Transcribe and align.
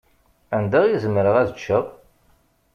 Anda 0.55 0.81
i 0.87 0.97
zemreɣ 1.03 1.35
ad 1.41 1.49
ččeɣ? 1.55 1.85